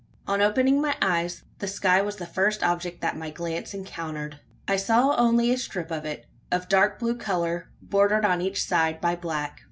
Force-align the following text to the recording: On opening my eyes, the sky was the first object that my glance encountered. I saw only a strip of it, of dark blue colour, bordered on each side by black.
On 0.25 0.41
opening 0.41 0.81
my 0.81 0.97
eyes, 0.99 1.43
the 1.59 1.67
sky 1.67 2.01
was 2.01 2.15
the 2.15 2.25
first 2.25 2.63
object 2.63 3.01
that 3.01 3.15
my 3.19 3.29
glance 3.29 3.71
encountered. 3.75 4.39
I 4.67 4.75
saw 4.77 5.15
only 5.15 5.51
a 5.51 5.59
strip 5.59 5.91
of 5.91 6.05
it, 6.05 6.25
of 6.51 6.67
dark 6.67 6.97
blue 6.97 7.15
colour, 7.15 7.69
bordered 7.83 8.25
on 8.25 8.41
each 8.41 8.63
side 8.63 8.99
by 8.99 9.15
black. 9.15 9.59